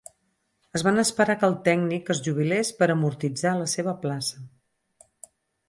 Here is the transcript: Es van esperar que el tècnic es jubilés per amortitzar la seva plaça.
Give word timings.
Es 0.79 0.83
van 0.87 1.01
esperar 1.01 1.35
que 1.43 1.47
el 1.47 1.53
tècnic 1.67 2.09
es 2.15 2.23
jubilés 2.29 2.73
per 2.81 2.89
amortitzar 2.95 3.55
la 3.63 3.71
seva 3.77 3.97
plaça. 4.07 4.43